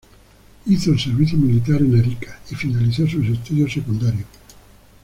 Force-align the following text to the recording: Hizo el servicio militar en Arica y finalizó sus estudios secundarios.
Hizo 0.65 0.93
el 0.93 0.99
servicio 0.99 1.37
militar 1.37 1.79
en 1.79 1.99
Arica 1.99 2.39
y 2.49 2.55
finalizó 2.55 3.05
sus 3.05 3.23
estudios 3.27 3.71
secundarios. 3.71 4.25